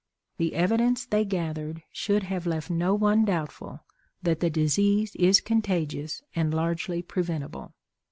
[0.39, 3.81] The evidence they gathered should have left no one doubtful
[4.23, 7.75] that the disease is contagious, and largely preventable.